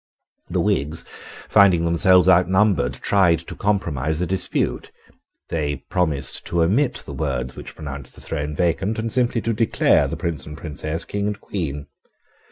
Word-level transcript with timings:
The 0.49 0.61
Whigs, 0.61 1.05
finding 1.47 1.85
themselves 1.85 2.27
outnumbered, 2.27 2.95
tried 2.95 3.37
to 3.41 3.53
compromise 3.55 4.17
the 4.17 4.25
dispute. 4.25 4.89
They 5.49 5.85
proposed 5.91 6.43
to 6.47 6.63
omit 6.63 7.03
the 7.05 7.13
words 7.13 7.55
which 7.55 7.75
pronounced 7.75 8.15
the 8.15 8.21
throne 8.21 8.55
vacant, 8.55 8.97
and 8.97 9.11
simply 9.11 9.41
to 9.41 9.53
declare 9.53 10.07
the 10.07 10.17
Prince 10.17 10.47
and 10.47 10.57
Princess 10.57 11.05
King 11.05 11.27
and 11.27 11.39
Queen. 11.39 11.85